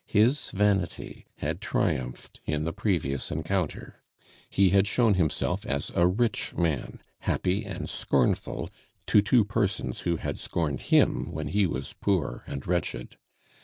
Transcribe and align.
His 0.07 0.49
vanity 0.49 1.27
had 1.37 1.61
triumphed 1.61 2.39
in 2.47 2.63
the 2.63 2.73
previous 2.73 3.29
encounter; 3.29 4.01
he 4.49 4.71
had 4.71 4.87
shown 4.87 5.13
himself 5.13 5.63
as 5.63 5.91
a 5.93 6.07
rich 6.07 6.55
man, 6.55 7.03
happy 7.19 7.63
and 7.65 7.87
scornful, 7.87 8.71
to 9.05 9.21
two 9.21 9.45
persons 9.45 9.99
who 9.99 10.15
had 10.17 10.39
scorned 10.39 10.81
him 10.81 11.31
when 11.31 11.49
he 11.49 11.67
was 11.67 11.93
poor 11.93 12.43
and 12.47 12.65
wretched. 12.65 13.17